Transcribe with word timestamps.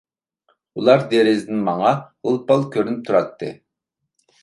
ئۇلار 0.79 1.03
دېرىزىدىن 1.11 1.63
ماڭا 1.69 1.93
غىل-پال 2.31 2.69
كۆرۈنۈپ 2.75 3.09
تۇراتتى. 3.11 3.55